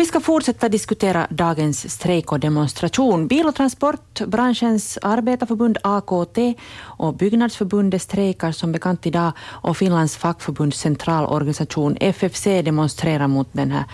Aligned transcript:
Och 0.00 0.02
vi 0.02 0.08
ska 0.08 0.20
fortsätta 0.20 0.68
diskutera 0.68 1.26
dagens 1.30 1.92
strejk 1.92 2.32
och 2.32 2.40
demonstration. 2.40 3.26
Bil 3.26 3.46
och 3.46 3.54
transportbranschens 3.54 4.98
arbetarförbund 5.02 5.78
AKT 5.82 6.38
och 6.80 7.14
Byggnadsförbundet 7.14 8.02
strejkar 8.02 8.52
som 8.52 8.72
bekant 8.72 9.06
idag 9.06 9.32
och 9.40 9.76
Finlands 9.76 10.16
fackförbunds 10.16 10.78
centralorganisation 10.78 11.96
FFC 12.00 12.44
demonstrerar 12.44 13.28
mot 13.28 13.48
den 13.52 13.70
här 13.70 13.84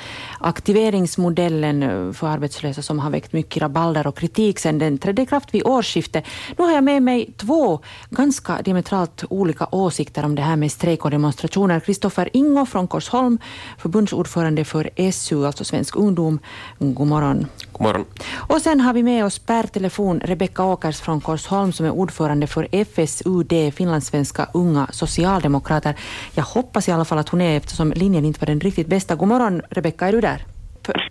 aktiveringsmodellen 0.41 2.15
för 2.15 2.27
arbetslösa 2.27 2.83
som 2.83 2.99
har 2.99 3.11
väckt 3.11 3.33
mycket 3.33 3.63
rabalder 3.63 4.07
och 4.07 4.19
kritik 4.19 4.59
sedan 4.59 4.79
den 4.79 4.99
trädde 4.99 5.23
i 5.23 5.27
kraft 5.27 5.55
vid 5.55 5.67
årsskiftet. 5.67 6.25
Nu 6.59 6.65
har 6.65 6.73
jag 6.73 6.85
med 6.85 7.03
mig 7.03 7.31
två 7.37 7.81
ganska 8.11 8.63
diametralt 8.63 9.25
olika 9.31 9.67
åsikter 9.71 10.25
om 10.25 10.35
det 10.35 10.43
här 10.43 10.57
med 10.57 10.73
strejk 10.73 11.05
och 11.05 11.11
demonstrationer. 11.11 11.81
Kristoffer 11.81 12.31
Ingo 12.33 12.67
från 12.67 12.89
Korsholm, 12.89 13.39
förbundsordförande 13.79 14.65
för 14.65 15.11
SU, 15.13 15.47
alltså 15.47 15.65
Svensk 15.65 15.96
Ungdom. 15.97 16.39
God 16.79 17.07
morgon. 17.07 17.47
God 17.73 17.83
morgon. 17.83 18.05
Och 18.37 18.61
sen 18.63 18.81
har 18.81 18.93
vi 18.93 19.03
med 19.03 19.25
oss 19.25 19.39
per 19.39 19.63
telefon 19.63 20.21
Rebecka 20.25 20.65
Åkers 20.65 21.01
från 21.01 21.21
Korsholm 21.21 21.73
som 21.73 21.87
är 21.87 21.91
ordförande 21.91 22.47
för 22.47 22.69
FSUD, 22.73 23.75
Finlandssvenska 23.75 24.49
unga 24.55 24.87
socialdemokrater. 24.93 25.95
Jag 26.35 26.45
hoppas 26.45 26.89
i 26.89 26.93
alla 26.93 27.05
fall 27.05 27.19
att 27.19 27.29
hon 27.29 27.41
är 27.41 27.57
eftersom 27.57 27.93
linjen 27.93 28.25
inte 28.25 28.41
var 28.41 28.47
den 28.47 28.61
riktigt 28.61 28.87
bästa. 28.87 29.15
God 29.15 29.29
morgon 29.29 29.63
Rebecka, 29.71 30.09
är 30.09 30.13
du 30.13 30.21
där? 30.21 30.45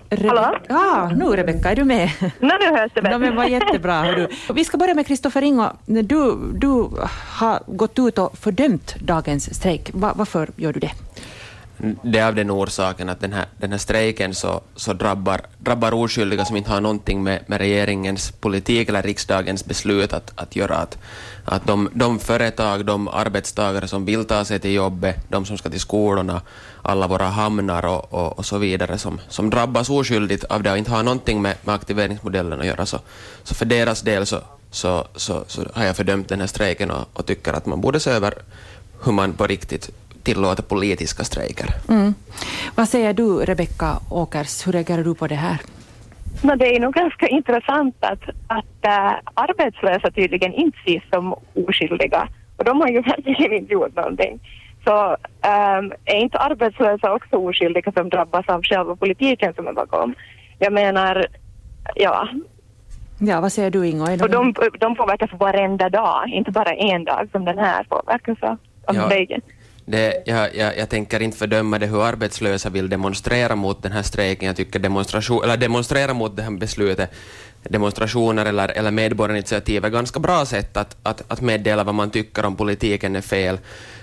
Rebe 0.09 0.27
Hallå? 0.29 0.57
Ja, 0.69 1.11
nu 1.15 1.25
Rebecka, 1.25 1.71
är 1.71 1.75
du 1.75 1.83
med? 1.83 2.09
No, 2.21 2.51
nu 2.59 2.77
hörs 2.77 2.91
det 2.93 3.01
bättre. 3.01 3.17
No, 3.17 3.21
men 3.21 3.35
vad 3.35 3.49
jättebra. 3.49 4.03
Hördu. 4.03 4.27
Vi 4.53 4.65
ska 4.65 4.77
börja 4.77 4.93
med 4.93 5.07
Kristoffer 5.07 5.41
Ingo. 5.41 5.69
Du, 5.85 6.37
du 6.53 6.89
har 7.29 7.59
gått 7.67 7.99
ut 7.99 8.17
och 8.17 8.37
fördömt 8.37 8.95
dagens 8.99 9.55
strejk. 9.55 9.89
Va, 9.93 10.13
varför 10.15 10.49
gör 10.55 10.73
du 10.73 10.79
det? 10.79 10.91
Det 12.03 12.19
är 12.19 12.27
av 12.27 12.35
den 12.35 12.51
orsaken 12.51 13.09
att 13.09 13.19
den 13.19 13.33
här, 13.33 13.45
den 13.57 13.71
här 13.71 13.77
strejken 13.77 14.35
så, 14.35 14.61
så 14.75 14.93
drabbar, 14.93 15.41
drabbar 15.59 15.93
oskyldiga 15.93 16.45
som 16.45 16.55
inte 16.57 16.71
har 16.71 16.81
någonting 16.81 17.23
med, 17.23 17.43
med 17.47 17.57
regeringens 17.57 18.31
politik 18.31 18.89
eller 18.89 19.01
riksdagens 19.01 19.65
beslut 19.65 20.13
att, 20.13 20.31
att 20.35 20.55
göra. 20.55 20.75
Att, 20.75 20.97
att 21.45 21.67
de, 21.67 21.89
de 21.93 22.19
företag, 22.19 22.85
de 22.85 23.07
arbetstagare 23.07 23.87
som 23.87 24.05
vill 24.05 24.25
ta 24.25 24.45
sig 24.45 24.59
till 24.59 24.73
jobbet, 24.73 25.15
de 25.29 25.45
som 25.45 25.57
ska 25.57 25.69
till 25.69 25.79
skolorna, 25.79 26.41
alla 26.81 27.07
våra 27.07 27.25
hamnar 27.25 27.85
och, 27.85 28.13
och, 28.13 28.39
och 28.39 28.45
så 28.45 28.57
vidare 28.57 28.97
som, 28.97 29.21
som 29.29 29.49
drabbas 29.49 29.89
oskyldigt 29.89 30.43
av 30.43 30.63
det 30.63 30.71
och 30.71 30.77
inte 30.77 30.91
har 30.91 31.03
någonting 31.03 31.41
med, 31.41 31.55
med 31.63 31.75
aktiveringsmodellen 31.75 32.59
att 32.59 32.67
göra. 32.67 32.85
Så, 32.85 32.99
så 33.43 33.55
för 33.55 33.65
deras 33.65 34.01
del 34.01 34.25
så, 34.25 34.41
så, 34.71 35.07
så, 35.15 35.43
så 35.47 35.61
har 35.73 35.85
jag 35.85 35.95
fördömt 35.95 36.29
den 36.29 36.39
här 36.39 36.47
strejken 36.47 36.91
och, 36.91 37.07
och 37.13 37.25
tycker 37.25 37.53
att 37.53 37.65
man 37.65 37.81
borde 37.81 37.99
se 37.99 38.11
över 38.11 38.33
hur 39.03 39.11
man 39.11 39.33
på 39.33 39.47
riktigt 39.47 39.89
tillåta 40.25 40.61
politiska 40.61 41.23
strejker. 41.23 41.69
Mm. 41.89 42.13
Vad 42.75 42.89
säger 42.89 43.13
du, 43.13 43.45
Rebecka 43.45 43.99
Åkers, 44.09 44.67
hur 44.67 44.71
reagerar 44.71 45.03
du 45.03 45.15
på 45.15 45.27
det 45.27 45.35
här? 45.35 45.57
No, 46.41 46.55
det 46.55 46.75
är 46.75 46.79
nog 46.79 46.93
ganska 46.93 47.27
intressant 47.27 47.95
att, 47.99 48.23
att 48.47 48.85
äh, 48.85 49.13
arbetslösa 49.33 50.11
tydligen 50.11 50.53
inte 50.53 50.77
ses 50.85 51.03
som 51.13 51.35
oskyldiga 51.67 52.27
och 52.57 52.63
de 52.65 52.81
har 52.81 52.87
ju 52.87 53.01
verkligen 53.01 53.53
inte 53.53 53.73
gjort 53.73 53.95
någonting. 53.95 54.39
Så 54.85 55.17
ähm, 55.41 55.93
är 56.05 56.15
inte 56.15 56.37
arbetslösa 56.37 57.13
också 57.13 57.35
oskyldiga 57.35 57.91
som 57.91 58.09
drabbas 58.09 58.45
av 58.47 58.63
själva 58.63 58.95
politiken 58.95 59.53
som 59.53 59.67
är 59.67 59.73
bakom? 59.73 60.15
Jag 60.59 60.73
menar, 60.73 61.25
ja. 61.95 62.27
Ja, 63.19 63.41
vad 63.41 63.51
säger 63.51 63.71
du 63.71 63.87
Ingo? 63.87 64.03
Och 64.03 64.29
de, 64.29 64.53
de 64.79 64.95
påverkas 64.95 65.29
varenda 65.39 65.89
dag, 65.89 66.27
inte 66.27 66.51
bara 66.51 66.73
en 66.73 67.03
dag 67.03 67.27
som 67.31 67.45
den 67.45 67.57
här 67.57 67.83
påverkas 67.83 68.37
av, 68.41 68.57
av 68.85 68.95
ja. 68.95 69.07
Det, 69.07 69.39
jag, 69.85 70.55
jag, 70.55 70.77
jag, 70.77 70.89
tänker 70.89 71.19
inte 71.21 71.37
fördöma 71.37 71.79
det 71.79 71.85
hur 71.85 72.03
arbetslösa 72.03 72.69
vill 72.69 72.89
demonstrera 72.89 73.55
mot 73.55 73.83
den 73.83 73.91
här 73.91 74.03
strejken. 74.03 74.47
Jag 74.47 74.55
tycker 74.55 74.79
demonstration, 74.79 75.43
eller 75.43 75.57
demonstrera 75.57 76.13
mot 76.13 76.35
det 76.35 76.43
här 76.43 76.51
beslutet, 76.51 77.11
demonstrationer 77.63 78.45
eller, 78.45 78.67
eller 78.69 78.91
medborgarinitiativ 78.91 79.85
är 79.85 79.89
ganska 79.89 80.19
bra 80.19 80.45
sätt 80.45 80.77
att, 80.77 80.97
att, 81.03 81.23
att 81.27 81.41
meddela 81.41 81.83
vad 81.83 81.95
man 81.95 82.09
tycker 82.09 82.45
om 82.45 82.55
politiken 82.55 83.15
är 83.15 83.21
fel 83.21 83.57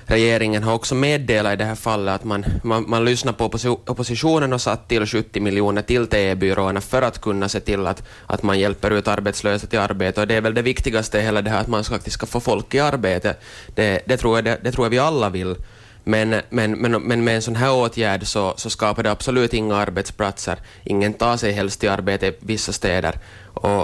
regeringen 0.06 0.62
har 0.62 0.74
också 0.74 0.94
meddelat 0.94 1.52
i 1.52 1.56
det 1.56 1.64
här 1.64 1.74
fallet 1.74 2.14
att 2.14 2.24
man, 2.24 2.44
man, 2.62 2.84
man 2.88 3.04
lyssnar 3.04 3.32
på 3.32 3.44
oppositionen 3.86 4.52
och 4.52 4.60
satt 4.60 4.88
till 4.88 5.06
70 5.06 5.40
miljoner 5.40 5.82
till 5.82 6.06
TE-byråerna 6.06 6.80
för 6.80 7.02
att 7.02 7.20
kunna 7.20 7.48
se 7.48 7.60
till 7.60 7.86
att, 7.86 8.02
att 8.26 8.42
man 8.42 8.58
hjälper 8.58 8.90
ut 8.90 9.08
arbetslösa 9.08 9.66
till 9.66 9.78
arbete. 9.78 10.20
Och 10.20 10.26
det 10.26 10.34
är 10.34 10.40
väl 10.40 10.54
det 10.54 10.62
viktigaste 10.62 11.18
i 11.18 11.22
hela 11.22 11.42
det 11.42 11.50
här 11.50 11.60
att 11.60 11.68
man 11.68 11.84
faktiskt 11.84 12.14
ska 12.14 12.26
få 12.26 12.40
folk 12.40 12.74
i 12.74 12.80
arbete. 12.80 13.36
Det, 13.74 14.02
det, 14.06 14.16
tror, 14.16 14.36
jag, 14.36 14.44
det, 14.44 14.58
det 14.62 14.72
tror 14.72 14.86
jag 14.86 14.90
vi 14.90 14.98
alla 14.98 15.28
vill. 15.28 15.56
Men, 16.04 16.40
men, 16.50 16.72
men, 16.72 17.02
men 17.02 17.24
med 17.24 17.36
en 17.36 17.42
sån 17.42 17.56
här 17.56 17.72
åtgärd 17.72 18.26
så, 18.26 18.54
så 18.56 18.70
skapar 18.70 19.02
det 19.02 19.10
absolut 19.10 19.54
inga 19.54 19.76
arbetsplatser. 19.76 20.58
Ingen 20.84 21.14
tar 21.14 21.36
sig 21.36 21.52
helst 21.52 21.80
till 21.80 21.90
arbete 21.90 22.26
i 22.26 22.32
vissa 22.40 22.72
städer. 22.72 23.18
Och, 23.54 23.80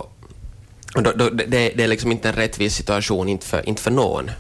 och 0.95 1.03
då, 1.03 1.13
då, 1.13 1.31
det, 1.31 1.47
det 1.47 1.83
är 1.83 1.89
liksom 1.89 2.13
inte 2.13 2.29
en 2.29 2.35
rättvis 2.35 2.75
situation, 2.75 3.29
inte 3.29 3.47
för, 3.47 3.69
inte 3.69 3.83
för 3.83 3.91
någon. 3.91 4.31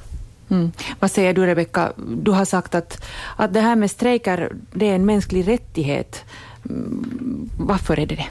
Mm. 0.50 0.72
Vad 1.00 1.10
säger 1.10 1.34
du, 1.34 1.47
Rebecka? 1.47 1.92
Du 1.97 2.31
har 2.31 2.44
sagt 2.44 2.75
att, 2.75 3.04
att 3.36 3.54
det 3.54 3.60
här 3.60 3.76
med 3.76 3.91
strejker 3.91 4.53
det 4.72 4.88
är 4.88 4.94
en 4.94 5.06
mänsklig 5.06 5.48
rättighet. 5.48 6.25
Mm, 6.70 7.50
varför 7.59 8.00
är 8.00 8.06
det 8.06 8.14
det? 8.14 8.28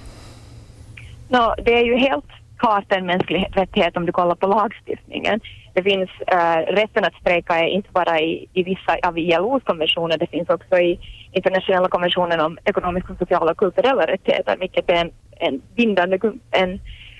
No, 1.30 1.54
det 1.66 1.74
är 1.74 1.86
ju 1.86 1.98
helt 1.98 2.26
klart 2.58 2.86
en 2.90 3.06
mänsklig 3.06 3.48
rättighet 3.52 3.98
om 3.98 4.06
du 4.06 4.12
kollar 4.12 4.36
på 4.36 4.48
lagstiftningen. 4.48 5.40
Det 5.74 5.84
finns 5.84 6.10
äh, 6.28 6.74
rätten 6.74 7.04
att 7.04 7.14
strejka 7.22 7.60
är 7.60 7.68
inte 7.68 7.90
bara 7.92 8.20
i, 8.20 8.48
i 8.54 8.64
vissa 8.64 8.98
av 9.04 9.18
ILOs 9.18 9.64
konventioner, 9.64 10.18
det 10.18 10.28
finns 10.28 10.50
också 10.50 10.78
i 10.78 11.00
internationella 11.32 11.88
konventionen 11.88 12.40
om 12.40 12.58
ekonomiska, 12.66 13.16
sociala 13.20 13.52
och 13.52 13.58
kulturella 13.58 14.08
rättigheter, 14.08 14.58
vilket 14.60 14.90
är 14.90 14.96
en, 14.96 15.12
en, 15.40 15.62
bindande, 15.76 16.20
en 16.52 16.80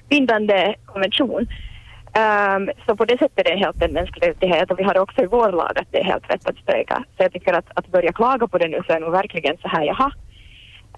bindande 0.10 0.76
konvention. 0.86 1.48
Um, 2.18 2.70
så 2.86 2.96
på 2.96 3.06
det 3.06 3.18
sättet 3.18 3.40
är 3.40 3.52
det 3.52 3.66
helt 3.66 3.82
en 3.82 3.94
mänsklig 3.94 4.28
rättighet 4.28 4.72
och 4.72 4.80
vi 4.80 4.84
har 4.84 5.00
också 5.00 5.22
i 5.22 5.26
vår 5.26 5.52
lag 5.52 5.72
att 5.76 5.92
det 5.92 6.00
är 6.00 6.04
helt 6.04 6.30
rätt 6.30 6.50
att 6.50 6.58
strejka. 6.58 7.04
Så 7.18 7.24
jag 7.24 7.34
tycker 7.34 7.54
att, 7.54 7.66
att 7.74 7.88
börja 7.88 8.14
klaga 8.14 8.48
på 8.48 8.58
det 8.58 8.68
nu 8.68 8.82
så 8.88 8.94
är 8.94 9.00
nog 9.00 9.12
verkligen 9.12 9.58
så 9.58 9.68
här, 9.68 9.84
jaha. 9.84 10.12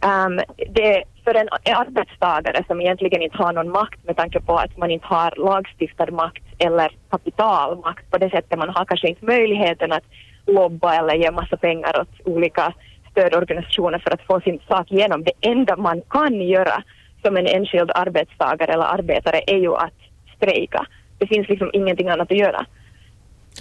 Um, 0.01 0.39
det, 0.69 1.03
för 1.23 1.33
en 1.33 1.49
arbetstagare 1.75 2.63
som 2.67 2.81
egentligen 2.81 3.21
inte 3.21 3.37
har 3.37 3.53
någon 3.53 3.69
makt 3.69 4.03
med 4.03 4.17
tanke 4.17 4.39
på 4.39 4.55
att 4.55 4.77
man 4.77 4.91
inte 4.91 5.07
har 5.07 5.33
lagstiftad 5.37 6.11
makt 6.11 6.43
eller 6.57 6.91
kapitalmakt 7.09 8.11
på 8.11 8.17
det 8.17 8.29
sättet 8.29 8.59
man 8.59 8.69
har 8.69 8.85
kanske 8.85 9.09
inte 9.09 9.25
möjligheten 9.25 9.91
att 9.91 10.03
lobba 10.45 10.93
eller 10.93 11.13
ge 11.13 11.31
massa 11.31 11.57
pengar 11.57 12.01
åt 12.01 12.27
olika 12.27 12.73
stödorganisationer 13.11 13.99
för 13.99 14.13
att 14.13 14.25
få 14.27 14.41
sin 14.41 14.59
sak 14.67 14.91
igenom. 14.91 15.23
Det 15.23 15.49
enda 15.49 15.75
man 15.75 16.01
kan 16.09 16.41
göra 16.41 16.83
som 17.23 17.37
en 17.37 17.47
enskild 17.47 17.91
arbetstagare 17.95 18.73
eller 18.73 18.93
arbetare 18.93 19.41
är 19.47 19.57
ju 19.57 19.75
att 19.75 19.99
strejka 20.35 20.85
det 21.19 21.27
finns 21.27 21.49
liksom 21.49 21.69
ingenting 21.73 22.09
annat 22.09 22.31
att 22.31 22.37
göra. 22.37 22.65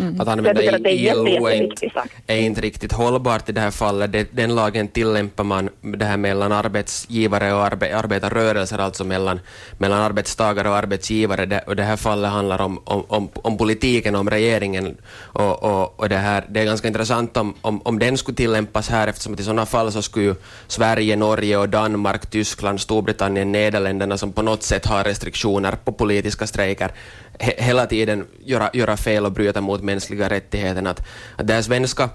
Mm. 0.00 0.20
Att 0.20 0.28
använda 0.28 0.62
ILO 0.91 1.48
är 1.48 1.62
inte, 1.62 1.91
är 2.26 2.36
inte 2.36 2.60
riktigt 2.60 2.92
hållbart 2.92 3.48
i 3.48 3.52
det 3.52 3.60
här 3.60 3.70
fallet. 3.70 4.12
Det, 4.12 4.28
den 4.32 4.54
lagen 4.54 4.88
tillämpar 4.88 5.44
man 5.44 5.69
det 5.80 6.04
här 6.04 6.16
mellan 6.16 6.52
arbetsgivare 6.52 7.52
och 7.52 7.64
arbe, 7.64 7.96
arbetarrörelser, 7.96 8.78
alltså 8.78 9.04
mellan, 9.04 9.41
mellan 9.78 10.00
arbetstagare 10.00 10.69
och 10.69 10.76
arbetsgivare. 10.76 11.46
Det, 11.46 11.60
och 11.66 11.76
det 11.76 11.82
här 11.82 11.96
fallet 11.96 12.30
handlar 12.30 12.60
om, 12.60 12.80
om, 12.84 13.04
om, 13.08 13.28
om 13.34 13.58
politiken, 13.58 14.14
om 14.14 14.30
regeringen. 14.30 14.96
Och, 15.19 15.62
och, 15.62 16.00
och 16.00 16.08
det, 16.08 16.16
här, 16.16 16.44
det 16.48 16.60
är 16.60 16.64
ganska 16.64 16.88
intressant 16.88 17.36
om, 17.36 17.54
om, 17.60 17.82
om 17.82 17.98
den 17.98 18.19
skulle 18.19 18.36
tillämpas 18.36 18.88
här, 18.88 19.08
eftersom 19.08 19.34
att 19.34 19.40
i 19.40 19.42
sådana 19.42 19.66
fall 19.66 19.92
så 19.92 20.02
skulle 20.02 20.25
ju 20.25 20.34
Sverige, 20.66 21.16
Norge 21.16 21.56
och 21.56 21.69
Danmark, 21.69 22.26
Tyskland, 22.26 22.80
Storbritannien, 22.80 23.52
Nederländerna 23.52 24.19
som 24.19 24.32
på 24.32 24.42
något 24.42 24.62
sätt 24.62 24.86
har 24.86 25.04
restriktioner 25.04 25.72
på 25.84 25.92
politiska 25.92 26.46
strejker 26.46 26.90
he, 27.38 27.54
hela 27.59 27.87
tiden 27.87 28.26
göra, 28.44 28.71
göra 28.72 28.97
fel 28.97 29.26
och 29.26 29.32
bryta 29.32 29.60
mot 29.60 29.82
mänskliga 29.82 30.28
rättigheter. 30.28 30.87
Att, 30.87 31.03
att 31.37 31.47
det 31.47 31.54
här 31.54 31.62
svenska 31.62 32.10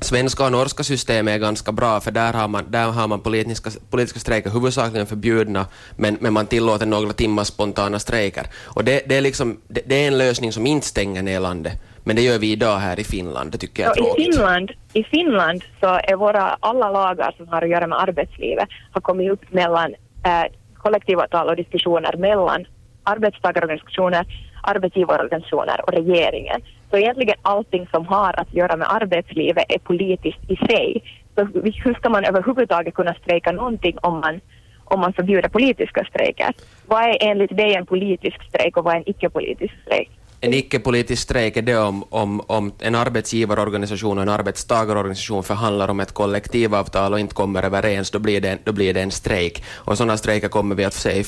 Svenska 0.00 0.44
och 0.44 0.52
norska 0.52 0.82
systemet 0.82 1.34
är 1.34 1.38
ganska 1.38 1.72
bra, 1.72 2.00
för 2.00 2.10
där 2.10 2.32
har 2.32 2.48
man, 2.48 2.64
där 2.70 2.86
har 2.86 3.08
man 3.08 3.20
politiska, 3.20 3.70
politiska 3.90 4.20
strejker 4.20 4.50
huvudsakligen 4.50 5.06
förbjudna, 5.06 5.66
men, 5.96 6.18
men 6.20 6.32
man 6.32 6.46
tillåter 6.46 6.86
några 6.86 7.12
timmars 7.12 7.46
spontana 7.46 7.98
strejker. 7.98 8.46
Och 8.64 8.84
det, 8.84 9.02
det, 9.06 9.16
är 9.16 9.20
liksom, 9.20 9.60
det, 9.68 9.80
det, 9.86 10.04
är 10.04 10.08
en 10.08 10.18
lösning 10.18 10.52
som 10.52 10.66
inte 10.66 10.86
stänger 10.86 11.22
ner 11.22 11.40
landet, 11.40 11.72
men 12.04 12.16
det 12.16 12.22
gör 12.22 12.38
vi 12.38 12.52
idag 12.52 12.76
här 12.76 13.00
i 13.00 13.04
Finland. 13.04 13.52
Det 13.52 13.58
tycker 13.58 13.82
jag 13.82 13.90
är 13.90 13.94
tråkigt. 13.94 14.28
I 14.28 14.32
Finland, 14.32 14.72
I 14.92 15.04
Finland 15.04 15.64
så 15.80 15.86
är 15.86 16.16
våra 16.16 16.56
alla 16.60 16.90
lagar 16.90 17.34
som 17.36 17.48
har 17.48 17.62
att 17.62 17.68
göra 17.68 17.86
med 17.86 18.02
arbetslivet 18.02 18.68
har 18.92 19.00
kommit 19.00 19.32
upp 19.32 19.52
mellan 19.52 19.94
äh, 20.24 20.44
kollektivavtal 20.74 21.48
och 21.48 21.56
diskussioner 21.56 22.16
mellan 22.16 22.66
arbetstagarorganisationer, 23.04 24.26
arbetsgivarorganisationer 24.60 25.80
och 25.86 25.92
regeringen. 25.92 26.60
Så 26.90 26.96
egentligen 26.96 27.36
allting 27.42 27.86
som 27.90 28.06
har 28.06 28.40
att 28.40 28.54
göra 28.54 28.76
med 28.76 28.86
arbetslivet 28.90 29.64
är 29.68 29.78
politiskt 29.78 30.50
i 30.50 30.56
sig. 30.56 31.02
Så 31.34 31.44
hur 31.84 31.94
ska 31.94 32.08
man 32.08 32.24
överhuvudtaget 32.24 32.94
kunna 32.94 33.14
strejka 33.14 33.52
någonting 33.52 33.98
om 34.02 34.20
man, 34.20 34.40
om 34.84 35.00
man 35.00 35.12
förbjuder 35.12 35.48
politiska 35.48 36.04
strejker? 36.04 36.52
Vad 36.86 37.02
är 37.02 37.16
enligt 37.20 37.56
dig 37.56 37.74
en 37.74 37.86
politisk 37.86 38.42
strejk 38.48 38.76
och 38.76 38.84
vad 38.84 38.94
är 38.94 38.98
en 38.98 39.08
icke-politisk 39.08 39.74
strejk? 39.84 40.10
En 40.40 40.54
icke-politisk 40.54 41.22
strejk 41.22 41.56
är 41.56 41.62
det 41.62 41.76
om, 41.78 42.04
om, 42.10 42.40
om 42.46 42.72
en 42.78 42.94
arbetsgivarorganisation 42.94 44.18
och 44.18 44.22
en 44.22 44.28
arbetstagarorganisation 44.28 45.44
förhandlar 45.44 45.88
om 45.88 46.00
ett 46.00 46.12
kollektivavtal 46.12 47.12
och 47.12 47.20
inte 47.20 47.34
kommer 47.34 47.62
överens, 47.62 48.10
då 48.10 48.18
blir 48.18 48.40
det 48.40 48.48
en, 48.48 48.58
då 48.64 48.72
blir 48.72 48.94
det 48.94 49.00
en 49.00 49.10
strejk. 49.10 49.64
Och 49.74 49.96
sådana 49.96 50.16
strejker 50.16 50.48
kommer 50.48 50.74
vi 50.74 50.84
att 50.84 50.94
se 50.94 51.18
i 51.18 51.24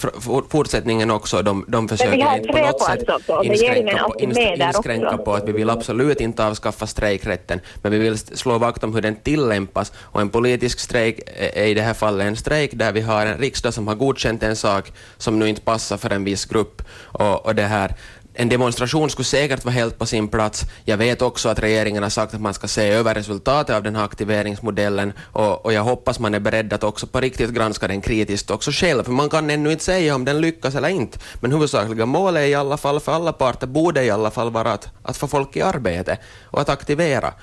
fortsättningen 0.48 1.10
också. 1.10 1.42
De, 1.42 1.64
de 1.68 1.88
försöker 1.88 2.36
inte 2.36 2.48
på 2.48 2.58
något 2.58 2.82
sätt 2.82 3.02
inskränka, 3.42 3.98
på, 3.98 4.14
inskränka 4.18 5.18
på 5.18 5.34
att 5.34 5.48
vi 5.48 5.52
vill 5.52 5.70
absolut 5.70 6.20
inte 6.20 6.46
avskaffa 6.46 6.86
strejkrätten, 6.86 7.60
men 7.82 7.92
vi 7.92 7.98
vill 7.98 8.18
slå 8.18 8.58
vakt 8.58 8.84
om 8.84 8.94
hur 8.94 9.02
den 9.02 9.16
tillämpas. 9.16 9.92
Och 9.96 10.20
en 10.20 10.30
politisk 10.30 10.80
strejk 10.80 11.20
är 11.36 11.66
i 11.66 11.74
det 11.74 11.82
här 11.82 11.94
fallet 11.94 12.26
en 12.26 12.36
strejk 12.36 12.70
där 12.74 12.92
vi 12.92 13.00
har 13.00 13.26
en 13.26 13.38
riksdag 13.38 13.74
som 13.74 13.88
har 13.88 13.94
godkänt 13.94 14.42
en 14.42 14.56
sak 14.56 14.92
som 15.16 15.38
nu 15.38 15.48
inte 15.48 15.60
passar 15.60 15.96
för 15.96 16.10
en 16.10 16.24
viss 16.24 16.44
grupp. 16.44 16.82
Och, 17.12 17.46
och 17.46 17.54
det 17.54 17.62
här 17.62 17.94
en 18.40 18.48
demonstration 18.48 19.10
skulle 19.10 19.24
säkert 19.24 19.64
vara 19.64 19.74
helt 19.74 19.98
på 19.98 20.06
sin 20.06 20.28
plats. 20.28 20.64
Jag 20.84 20.96
vet 20.96 21.22
också 21.22 21.48
att 21.48 21.58
regeringen 21.58 22.02
har 22.02 22.10
sagt 22.10 22.34
att 22.34 22.40
man 22.40 22.54
ska 22.54 22.68
se 22.68 22.88
över 22.88 23.14
resultatet 23.14 23.76
av 23.76 23.82
den 23.82 23.96
här 23.96 24.04
aktiveringsmodellen 24.04 25.12
och, 25.32 25.64
och 25.64 25.72
jag 25.72 25.82
hoppas 25.82 26.18
man 26.18 26.34
är 26.34 26.40
beredd 26.40 26.72
att 26.72 26.84
också 26.84 27.06
på 27.06 27.20
riktigt 27.20 27.50
granska 27.50 27.88
den 27.88 28.00
kritiskt 28.00 28.50
också 28.50 28.70
själv. 28.70 29.02
För 29.04 29.12
man 29.12 29.28
kan 29.28 29.50
ännu 29.50 29.72
inte 29.72 29.84
säga 29.84 30.14
om 30.14 30.24
den 30.24 30.40
lyckas 30.40 30.74
eller 30.74 30.88
inte. 30.88 31.18
Men 31.40 31.52
huvudsakliga 31.52 32.06
målet 32.06 32.48
i 32.48 32.54
alla 32.54 32.76
fall 32.76 33.00
för 33.00 33.12
alla 33.12 33.32
parter 33.32 33.66
borde 33.66 34.04
i 34.04 34.10
alla 34.10 34.30
fall 34.30 34.50
vara 34.50 34.72
att, 34.72 34.88
att 35.02 35.16
få 35.16 35.28
folk 35.28 35.56
i 35.56 35.62
arbete 35.62 36.18
och 36.44 36.60
att 36.60 36.68
aktivera. 36.68 37.34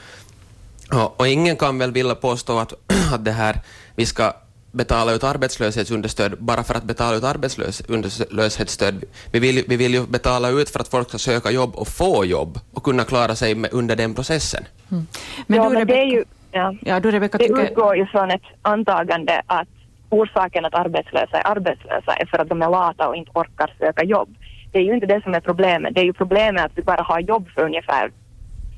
Och, 0.92 1.20
och 1.20 1.28
ingen 1.28 1.56
kan 1.56 1.78
väl 1.78 1.92
vilja 1.92 2.16
påstå 2.16 2.60
att, 2.60 2.74
att 3.14 3.26
det 3.26 3.32
här, 3.32 3.62
vi 3.96 4.06
ska 4.06 4.34
betala 4.72 5.12
ut 5.14 5.24
arbetslöshetsunderstöd 5.24 6.36
bara 6.40 6.64
för 6.64 6.76
att 6.76 6.84
betala 6.84 7.18
ut 7.18 7.24
arbetslöshetsstöd. 7.24 9.04
Vi 9.32 9.40
vill, 9.40 9.64
vi 9.68 9.78
vill 9.78 9.94
ju 9.94 10.08
betala 10.08 10.50
ut 10.50 10.70
för 10.70 10.80
att 10.80 10.88
folk 10.88 11.10
ska 11.10 11.18
söka 11.18 11.52
jobb 11.52 11.76
och 11.76 11.88
få 11.88 12.26
jobb 12.26 12.60
och 12.74 12.84
kunna 12.84 13.04
klara 13.04 13.36
sig 13.36 13.56
med, 13.56 13.74
under 13.74 13.96
den 13.96 14.14
processen. 14.14 14.64
Mm. 14.92 15.08
Men, 15.48 15.58
ja, 15.58 15.70
du, 15.70 15.76
men 15.76 15.88
det, 15.88 16.02
är 16.02 16.06
ju, 16.06 16.24
ja, 16.52 16.76
ja, 16.82 17.00
du, 17.00 17.12
Rebecca, 17.12 17.38
det 17.38 17.48
utgår 17.48 17.96
ju 17.96 18.06
från 18.06 18.32
ett 18.32 18.42
antagande 18.62 19.42
att 19.48 19.68
orsaken 20.10 20.66
att 20.66 20.74
arbetslösa 20.74 21.38
är 21.38 21.48
arbetslösa 21.52 22.14
är 22.14 22.26
för 22.26 22.38
att 22.40 22.50
de 22.50 22.62
är 22.62 22.70
lata 22.70 23.08
och 23.08 23.16
inte 23.16 23.32
orkar 23.34 23.74
söka 23.80 24.04
jobb. 24.04 24.36
Det 24.72 24.80
är 24.80 24.84
ju 24.84 24.94
inte 24.94 25.06
det 25.06 25.22
som 25.24 25.34
är 25.34 25.40
problemet. 25.40 25.96
Det 25.96 26.02
är 26.02 26.06
ju 26.06 26.14
problemet 26.14 26.66
att 26.66 26.72
vi 26.76 26.82
bara 26.82 27.02
har 27.02 27.20
jobb 27.20 27.50
för 27.50 27.62
ungefär 27.62 28.12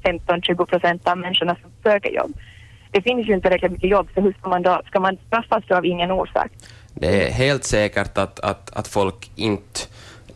15-20 0.04 0.66
procent 0.66 1.08
av 1.08 1.18
människorna 1.18 1.56
som 1.62 1.72
söker 1.84 2.10
jobb 2.10 2.34
det 2.92 3.02
finns 3.02 3.28
ju 3.28 3.34
inte 3.34 3.48
tillräckligt 3.48 3.72
mycket 3.72 3.90
jobb, 3.90 4.08
så 4.14 4.22
hur 4.22 4.34
ska 4.34 4.50
man 4.50 4.62
då, 4.62 4.82
ska 4.86 5.00
man 5.00 5.18
straffas 5.28 5.64
då 5.68 5.76
av 5.76 5.86
ingen 5.86 6.12
orsak? 6.12 6.52
Det 6.94 7.28
är 7.28 7.32
helt 7.32 7.64
säkert 7.64 8.18
att, 8.18 8.40
att, 8.40 8.78
att 8.78 8.88
folk 8.88 9.32
inte 9.36 9.80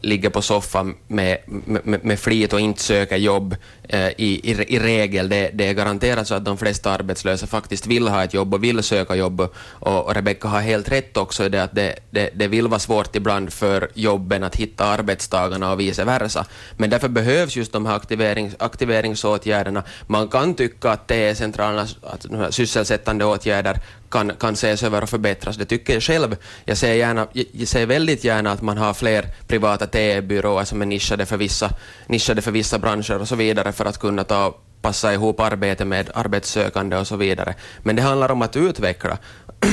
ligger 0.02 0.30
på 0.30 0.42
soffan 0.42 0.96
med, 1.08 1.38
med, 1.46 2.06
med 2.06 2.20
flit 2.20 2.54
och 2.54 2.60
inte 2.60 2.82
söker 2.82 3.18
jobb 3.18 3.56
Eh, 3.90 4.08
i, 4.08 4.52
i, 4.52 4.76
i, 4.76 4.80
regel. 4.80 5.30
Det, 5.30 5.50
det 5.54 5.68
är 5.68 5.74
garanterat 5.74 6.28
så 6.28 6.36
att 6.36 6.46
de 6.46 6.58
flesta 6.58 6.92
arbetslösa 6.92 7.48
faktiskt 7.48 7.88
vill 7.88 8.08
ha 8.08 8.24
ett 8.24 8.34
jobb 8.34 8.54
och 8.54 8.64
vill 8.64 8.84
söka 8.84 9.16
jobb. 9.16 9.42
Och, 9.42 10.06
och 10.06 10.16
Rebecka 10.16 10.48
har 10.48 10.62
helt 10.62 10.92
rätt 10.92 11.18
också 11.18 11.46
i 11.46 11.50
det 11.50 11.64
att 11.64 11.76
det, 11.76 11.96
det, 12.12 12.30
det 12.34 12.48
vill 12.48 12.68
vara 12.68 12.80
svårt 12.80 13.16
ibland 13.16 13.54
för 13.54 13.90
jobben 13.94 14.44
att 14.44 14.56
hitta 14.56 14.86
arbetstagarna 14.86 15.72
och 15.72 15.80
vice 15.80 16.04
versa. 16.04 16.46
Men 16.78 16.90
därför 16.90 17.10
behövs 17.10 17.56
just 17.56 17.74
de 17.74 17.86
här 17.86 17.96
aktiverings, 17.96 18.56
aktiveringsåtgärderna. 18.60 19.84
Man 20.08 20.28
kan 20.28 20.56
tycka 20.56 20.92
att 20.92 21.08
det 21.08 21.16
är 21.16 21.36
centrala 21.36 21.88
att 22.02 22.54
sysselsättande 22.54 23.26
åtgärder 23.26 23.80
kan, 24.14 24.32
kan 24.40 24.54
ses 24.54 24.84
över 24.84 25.04
och 25.04 25.10
förbättras. 25.10 25.58
Det 25.58 25.66
tycker 25.66 25.94
jag 25.94 26.04
själv. 26.04 26.36
Jag 26.66 26.78
ser, 26.78 26.94
gärna, 26.94 27.28
jag 27.34 27.68
ser 27.68 27.86
väldigt 27.86 28.24
gärna 28.24 28.52
att 28.52 28.62
man 28.62 28.78
har 28.78 28.94
fler 28.94 29.26
privata 29.48 29.88
TE-byråer 29.88 30.66
som 30.66 30.82
är 30.82 30.86
nischade 30.86 31.26
för, 31.26 31.38
vissa, 31.38 31.70
nischade 32.08 32.42
för 32.42 32.52
vissa 32.52 32.80
branscher 32.80 33.22
och 33.22 33.28
så 33.28 33.36
vidare 33.36 33.73
för 33.74 33.86
att 33.86 33.98
kunna 33.98 34.24
ta 34.24 34.58
passa 34.82 35.14
ihop 35.14 35.40
arbete 35.40 35.86
med 35.86 36.10
arbetssökande 36.14 36.98
och 36.98 37.08
så 37.08 37.16
vidare. 37.16 37.56
Men 37.84 37.96
det 37.96 38.02
handlar 38.02 38.32
om 38.32 38.42
att 38.42 38.56
utveckla. 38.56 39.18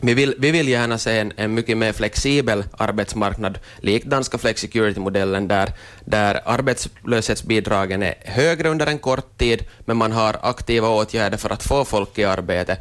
Vi 0.00 0.14
vill, 0.14 0.34
vi 0.38 0.50
vill 0.50 0.68
gärna 0.68 0.98
se 0.98 1.18
en, 1.18 1.32
en 1.36 1.54
mycket 1.54 1.76
mer 1.76 1.92
flexibel 1.92 2.64
arbetsmarknad, 2.78 3.58
lik 3.80 4.04
danska 4.04 4.38
flexicurity-modellen, 4.38 5.48
där, 5.48 5.72
där 6.04 6.40
arbetslöshetsbidragen 6.44 8.02
är 8.02 8.14
högre 8.24 8.68
under 8.68 8.86
en 8.86 8.98
kort 8.98 9.38
tid, 9.38 9.64
men 9.84 9.96
man 9.96 10.12
har 10.12 10.36
aktiva 10.42 10.88
åtgärder 10.88 11.36
för 11.36 11.50
att 11.50 11.62
få 11.62 11.84
folk 11.84 12.18
i 12.18 12.24
arbete. 12.24 12.76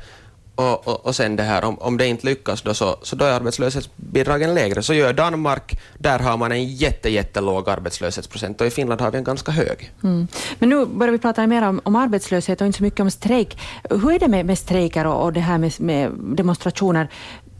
Och, 0.56 0.88
och, 0.88 1.06
och, 1.06 1.16
sen 1.16 1.36
det 1.36 1.44
här, 1.44 1.64
om, 1.64 1.78
om 1.80 1.98
det 1.98 2.08
inte 2.08 2.26
lyckas 2.26 2.62
då 2.62 2.74
så, 2.74 2.96
så 3.02 3.16
då 3.16 3.26
är 3.26 3.32
arbetslöshetsbidragen 3.32 4.54
lägre. 4.54 4.84
Så 4.84 4.94
gör 4.94 5.14
Danmark, 5.14 5.80
där 5.98 6.20
har 6.20 6.38
man 6.38 6.52
en 6.52 6.66
jätte, 6.66 7.10
jättelåg 7.10 7.70
arbetslöshetsprocent 7.70 8.62
och 8.62 8.68
i 8.68 8.70
Finland 8.70 9.02
har 9.02 9.12
vi 9.12 9.18
en 9.18 9.24
ganska 9.24 9.52
hög. 9.52 9.92
Mm. 10.04 10.28
Men 10.60 10.70
nu 10.70 10.86
börjar 10.86 11.12
vi 11.12 11.18
prata 11.18 11.48
mer 11.48 11.62
om, 11.62 11.82
om 11.84 11.96
arbetslöshet 11.96 12.62
och 12.62 12.68
inte 12.68 12.78
så 12.78 12.84
mycket 12.84 13.00
om 13.00 13.12
strejk. 13.12 13.58
Hur 13.90 14.12
är 14.12 14.20
det 14.20 14.28
med, 14.28 14.46
med 14.46 14.58
strejker 14.58 15.08
och, 15.08 15.24
och 15.24 15.34
det 15.34 15.40
här 15.40 15.58
med, 15.58 15.82
med 15.82 16.12
demonstrationer? 16.12 17.10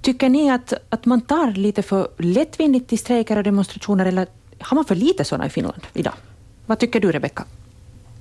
Tycker 0.02 0.30
ni 0.30 0.52
att, 0.52 0.74
att 0.90 1.06
man 1.06 1.22
tar 1.22 1.52
lite 1.52 1.82
för 1.82 2.08
lättvindigt 2.18 2.90
till 2.90 3.00
strejker 3.00 3.38
och 3.38 3.44
demonstrationer 3.44 4.06
eller 4.06 4.28
har 4.60 4.76
man 4.76 4.86
för 4.86 4.96
lite 4.96 5.24
sådana 5.24 5.46
i 5.46 5.50
Finland 5.50 5.82
idag? 5.94 6.14
Vad 6.66 6.80
tycker 6.80 7.00
du, 7.00 7.12
Rebecka? 7.12 7.44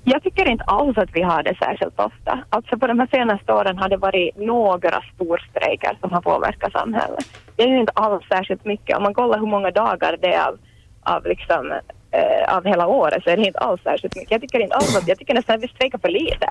Jag 0.04 0.22
tycker 0.22 0.48
inte 0.48 0.64
alls 0.64 0.98
att 0.98 1.10
vi 1.12 1.22
har 1.22 1.42
det 1.42 1.56
särskilt 1.58 2.00
ofta. 2.00 2.44
Alltså 2.48 2.78
på 2.78 2.86
de 2.86 2.98
här 2.98 3.08
senaste 3.12 3.52
åren 3.52 3.78
har 3.78 3.88
det 3.88 3.96
varit 3.96 4.36
några 4.36 5.02
storstrejker 5.14 5.98
som 6.00 6.10
har 6.12 6.20
påverkat 6.20 6.72
samhället. 6.72 7.26
Det 7.56 7.62
är 7.62 7.68
ju 7.68 7.80
inte 7.80 7.92
alls 7.94 8.24
särskilt 8.28 8.64
mycket. 8.64 8.96
Om 8.96 9.02
man 9.02 9.14
kollar 9.14 9.38
hur 9.38 9.46
många 9.46 9.70
dagar 9.70 10.16
det 10.20 10.34
är 10.34 10.48
av, 10.48 10.58
av, 11.02 11.26
liksom, 11.26 11.72
eh, 12.10 12.56
av 12.56 12.64
hela 12.64 12.86
året 12.86 13.24
så 13.24 13.30
är 13.30 13.36
det 13.36 13.46
inte 13.46 13.58
alls 13.58 13.82
särskilt 13.82 14.14
mycket. 14.14 14.30
Jag 14.30 14.40
tycker 14.40 14.60
inte 14.60 14.74
alls 14.74 14.96
att, 14.96 15.08
jag 15.08 15.18
tycker 15.18 15.34
nästan 15.34 15.56
att 15.56 15.62
vi 15.62 15.68
strejkar 15.68 15.98
för 15.98 16.08
lite. 16.08 16.48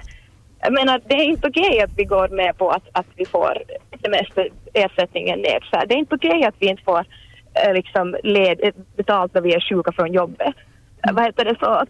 Jag 0.60 0.74
menar, 0.74 1.02
det 1.06 1.16
är 1.16 1.24
inte 1.24 1.48
okej 1.48 1.82
att 1.82 1.92
vi 1.96 2.04
går 2.04 2.28
med 2.28 2.58
på 2.58 2.70
att, 2.70 2.84
att 2.92 3.08
vi 3.16 3.26
får 3.26 3.58
semesterersättningen 4.02 5.40
nedsatt. 5.40 5.90
Det 5.90 5.94
är 5.96 6.00
inte 6.00 6.16
okej 6.16 6.46
att 6.46 6.56
vi 6.60 6.68
inte 6.68 6.84
får 6.84 7.06
eh, 7.54 7.74
liksom, 7.74 8.18
led, 8.24 8.74
betalt 8.96 9.34
när 9.34 9.42
vi 9.42 9.54
är 9.54 9.60
sjuka 9.70 9.92
från 9.92 10.14
jobbet. 10.14 10.56
Mm. 11.04 11.16
Vad 11.16 11.26
heter 11.26 11.46
det 11.46 11.56
så? 11.60 11.66
Att, 11.66 11.90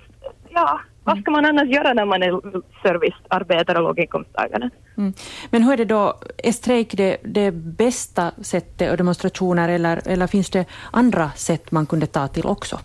ja, 0.49 0.79
vad 1.03 1.21
ska 1.21 1.31
man 1.31 1.45
annars 1.45 1.69
göra 1.69 1.93
när 1.93 2.05
man 2.05 2.23
är 2.23 2.41
servicearbetare 2.81 3.77
och 3.77 3.83
låginkomsttagare? 3.83 4.69
Mm. 4.97 5.13
Men 5.49 5.63
hur 5.63 5.73
är 5.73 5.77
det 5.77 5.85
då, 5.85 6.13
är 6.37 6.51
strejk 6.51 6.93
det, 6.93 7.17
det 7.23 7.51
bästa 7.51 8.31
sättet 8.41 8.91
och 8.91 8.97
demonstrationer 8.97 9.69
eller, 9.69 10.07
eller 10.07 10.27
finns 10.27 10.49
det 10.49 10.65
andra 10.91 11.29
sätt 11.29 11.71
man 11.71 11.85
kunde 11.85 12.05
ta 12.05 12.27
till 12.27 12.45
också? 12.45 12.79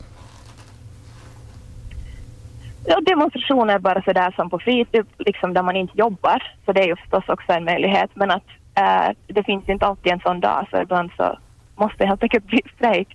Ja, 2.84 3.00
demonstrationer 3.00 3.78
bara 3.78 4.02
sådär 4.02 4.32
som 4.36 4.50
på 4.50 4.58
fritid, 4.58 5.06
liksom 5.18 5.54
där 5.54 5.62
man 5.62 5.76
inte 5.76 5.98
jobbar. 5.98 6.42
Så 6.64 6.72
det 6.72 6.80
är 6.80 6.86
ju 6.86 6.96
förstås 6.96 7.28
också 7.28 7.52
en 7.52 7.64
möjlighet. 7.64 8.10
Men 8.14 8.30
att 8.30 8.46
äh, 8.74 9.16
det 9.26 9.44
finns 9.44 9.68
inte 9.68 9.86
alltid 9.86 10.12
en 10.12 10.20
sån 10.20 10.40
dag, 10.40 10.66
så 10.70 10.82
ibland 10.82 11.10
så 11.16 11.38
måste 11.76 11.98
det 11.98 12.06
helt 12.06 12.22
enkelt 12.22 12.46
bli 12.46 12.62
strejk. 12.74 13.08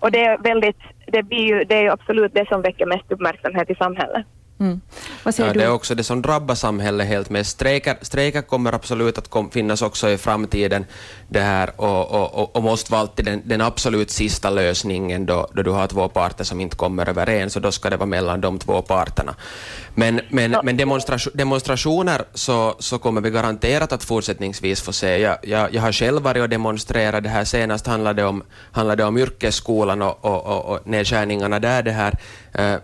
Och 0.00 0.12
det 0.12 0.24
är 0.24 0.38
väldigt 0.38 0.80
det, 1.06 1.22
blir 1.22 1.46
ju, 1.48 1.64
det 1.64 1.74
är 1.74 1.82
ju 1.82 1.90
absolut 1.90 2.34
det 2.34 2.48
som 2.48 2.62
väcker 2.62 2.86
mest 2.86 3.12
uppmärksamhet 3.12 3.70
i 3.70 3.74
samhället. 3.74 4.26
Mm. 4.60 4.80
ja, 5.24 5.52
det 5.52 5.64
är 5.64 5.70
också 5.70 5.94
det 5.94 6.04
som 6.04 6.22
drabbar 6.22 6.54
samhället 6.54 7.06
helt 7.06 7.30
mest. 7.30 7.50
Strejker, 7.50 7.96
strejker 8.02 8.42
kommer 8.42 8.72
absolut 8.72 9.18
att 9.18 9.28
kom, 9.28 9.50
finnas 9.50 9.82
också 9.82 10.10
i 10.10 10.18
framtiden 10.18 10.84
det 11.28 11.40
här, 11.40 11.70
och, 11.76 12.10
och, 12.10 12.34
och, 12.34 12.56
och 12.56 12.62
måste 12.62 12.92
vara 12.92 13.00
alltid 13.00 13.24
den, 13.24 13.42
den, 13.44 13.60
absolut 13.60 14.10
sista 14.10 14.50
lösningen 14.50 15.26
då, 15.26 15.48
då 15.52 15.62
du 15.62 15.70
har 15.70 15.86
två 15.86 16.08
parter 16.08 16.44
som 16.44 16.60
inte 16.60 16.76
kommer 16.76 17.08
överens 17.08 17.56
och 17.56 17.62
då 17.62 17.72
ska 17.72 17.90
det 17.90 17.96
vara 17.96 18.06
mellan 18.06 18.40
de 18.40 18.58
två 18.58 18.82
parterna. 18.82 19.34
Men, 19.94 20.20
men, 20.28 20.52
ja. 20.52 20.60
men 20.62 20.76
demonstration, 20.76 21.32
demonstrationer 21.36 22.22
så, 22.34 22.74
så 22.78 22.98
kommer 22.98 23.20
vi 23.20 23.30
garanterat 23.30 23.92
att 23.92 24.04
fortsättningsvis 24.04 24.80
få 24.80 24.92
se. 24.92 25.18
Jag, 25.18 25.38
jag, 25.42 25.74
jag 25.74 25.82
har 25.82 25.92
själv 25.92 26.22
varit 26.22 26.42
och 26.42 26.48
demonstrerat, 26.48 27.22
det 27.22 27.28
här 27.28 27.44
senast 27.44 27.86
handlade 27.86 28.24
om, 28.24 28.42
handlade 28.72 29.04
om 29.04 29.18
yrkesskolan 29.18 30.02
och, 30.02 30.24
och, 30.24 30.46
och, 30.46 30.64
och 30.64 30.86
nedskärningarna 30.86 31.58
där. 31.58 31.82
Det 31.82 31.92
här, 31.92 32.18
eh, 32.52 32.76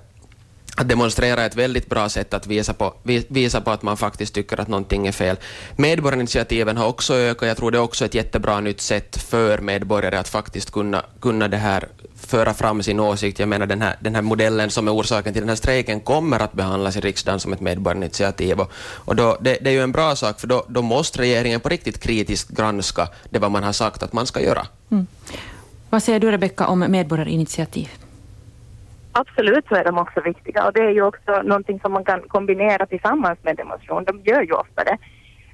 att 0.76 0.88
demonstrera 0.88 1.42
är 1.42 1.46
ett 1.46 1.56
väldigt 1.56 1.88
bra 1.88 2.08
sätt 2.08 2.34
att 2.34 2.46
visa 2.46 2.72
på, 2.72 2.94
visa 3.28 3.60
på 3.60 3.70
att 3.70 3.82
man 3.82 3.96
faktiskt 3.96 4.34
tycker 4.34 4.60
att 4.60 4.68
någonting 4.68 5.06
är 5.06 5.12
fel. 5.12 5.36
Medborgarinitiativen 5.76 6.76
har 6.76 6.86
också 6.86 7.14
ökat. 7.14 7.48
Jag 7.48 7.56
tror 7.56 7.70
det 7.70 7.78
är 7.78 7.82
också 7.82 8.04
ett 8.04 8.14
jättebra 8.14 8.60
nytt 8.60 8.80
sätt 8.80 9.16
för 9.16 9.58
medborgare 9.58 10.16
att 10.18 10.28
faktiskt 10.28 10.70
kunna, 10.70 11.02
kunna 11.20 11.48
det 11.48 11.56
här 11.56 11.88
föra 12.16 12.54
fram 12.54 12.82
sin 12.82 13.00
åsikt. 13.00 13.38
Jag 13.38 13.48
menar 13.48 13.66
den 13.66 13.82
här, 13.82 13.96
den 14.00 14.14
här 14.14 14.22
modellen 14.22 14.70
som 14.70 14.88
är 14.88 14.94
orsaken 14.94 15.32
till 15.32 15.42
den 15.42 15.48
här 15.48 15.56
strejken 15.56 16.00
kommer 16.00 16.40
att 16.40 16.52
behandlas 16.52 16.96
i 16.96 17.00
riksdagen 17.00 17.40
som 17.40 17.52
ett 17.52 17.60
medborgarinitiativ. 17.60 18.60
Och, 18.60 18.72
och 18.94 19.16
då, 19.16 19.36
det, 19.40 19.58
det, 19.60 19.70
är 19.70 19.74
ju 19.74 19.82
en 19.82 19.92
bra 19.92 20.16
sak, 20.16 20.40
för 20.40 20.46
då, 20.46 20.64
då 20.68 20.82
måste 20.82 21.18
regeringen 21.18 21.60
på 21.60 21.68
riktigt 21.68 22.00
kritiskt 22.00 22.48
granska 22.48 23.08
det 23.30 23.38
vad 23.38 23.50
man 23.50 23.62
har 23.62 23.72
sagt 23.72 24.02
att 24.02 24.12
man 24.12 24.26
ska 24.26 24.40
göra. 24.40 24.66
Mm. 24.90 25.06
Vad 25.90 26.02
säger 26.02 26.20
du, 26.20 26.30
Rebecka, 26.30 26.66
om 26.66 26.78
medborgarinitiativ? 26.78 27.88
Absolut 29.20 29.66
så 29.68 29.74
är 29.74 29.84
de 29.84 29.98
också 29.98 30.20
viktiga 30.20 30.66
och 30.66 30.72
det 30.72 30.80
är 30.80 30.90
ju 30.90 31.02
också 31.02 31.42
någonting 31.42 31.80
som 31.80 31.92
man 31.92 32.04
kan 32.04 32.20
kombinera 32.28 32.86
tillsammans 32.86 33.38
med 33.42 33.56
demonstration. 33.56 34.04
De 34.04 34.20
gör 34.30 34.42
ju 34.42 34.52
ofta 34.52 34.84
det. 34.84 34.98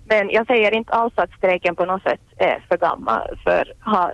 Men 0.04 0.30
jag 0.30 0.46
säger 0.46 0.74
inte 0.74 0.92
alls 0.92 1.12
att 1.16 1.32
strejken 1.38 1.76
på 1.76 1.84
något 1.84 2.02
sätt 2.02 2.20
är 2.36 2.64
för 2.68 2.76
gammal 2.76 3.38
för 3.44 3.72
att 3.80 3.92
ha 3.94 4.12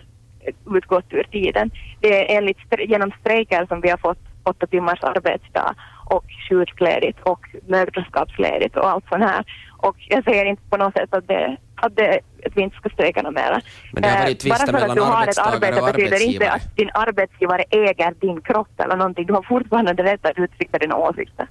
utgått 0.76 1.12
ur 1.12 1.22
tiden. 1.22 1.70
Det 2.00 2.08
är 2.08 2.38
enligt, 2.38 2.58
genom 2.78 3.12
strejker 3.20 3.66
som 3.66 3.80
vi 3.80 3.90
har 3.90 3.96
fått 3.96 4.18
åtta 4.44 4.66
timmars 4.66 5.02
arbetsdag 5.02 5.74
och 6.14 6.24
sjukledigt 6.48 7.18
och 7.22 7.40
mödraskapsledigt 7.66 8.76
och 8.76 8.88
allt 8.90 9.04
sånt 9.08 9.22
här. 9.22 9.44
Och 9.78 9.96
jag 10.08 10.24
säger 10.24 10.44
inte 10.44 10.62
på 10.70 10.76
något 10.76 10.94
sätt 10.94 11.14
att, 11.14 11.28
det, 11.28 11.56
att, 11.74 11.96
det, 11.96 12.20
att 12.46 12.56
vi 12.56 12.62
inte 12.62 12.76
ska 12.76 12.88
strejka 12.88 13.22
något 13.22 13.34
mera. 13.34 13.60
Men 13.92 14.02
det 14.02 14.08
har 14.08 14.18
varit 14.18 14.44
eh, 14.44 14.48
Bara 14.48 14.78
för 14.78 14.86
att 14.88 14.94
du 14.94 15.00
har 15.00 15.26
ett 15.26 15.38
arbete 15.38 15.92
betyder 15.92 16.22
inte 16.26 16.50
att 16.50 16.76
din 16.76 16.90
arbetsgivare 16.94 17.64
äger 17.70 18.14
din 18.20 18.40
kropp 18.40 18.80
eller 18.80 18.96
någonting. 18.96 19.26
Du 19.26 19.32
har 19.32 19.42
fortfarande 19.42 20.02
rätt 20.02 20.26
att 20.26 20.38
uttrycka 20.38 20.78
dina 20.78 20.96
åsikter. 20.96 21.46